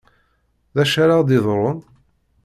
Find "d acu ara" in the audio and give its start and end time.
0.75-1.19